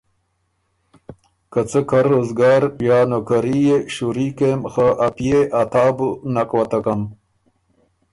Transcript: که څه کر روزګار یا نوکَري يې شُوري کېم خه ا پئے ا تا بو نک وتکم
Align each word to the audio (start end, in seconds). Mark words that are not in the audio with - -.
که 1.51 1.61
څه 1.69 1.79
کر 1.89 2.05
روزګار 2.13 2.61
یا 2.89 2.99
نوکَري 3.11 3.57
يې 3.67 3.77
شُوري 3.93 4.27
کېم 4.37 4.59
خه 4.71 4.87
ا 5.07 5.09
پئے 5.15 5.39
ا 5.61 5.63
تا 5.73 5.85
بو 5.95 6.09
نک 6.33 6.49
وتکم 6.57 7.01